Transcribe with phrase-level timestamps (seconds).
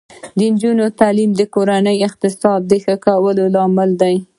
[0.37, 4.15] د نجونو تعلیم د کورنۍ اقتصاد ښه کولو لامل دی.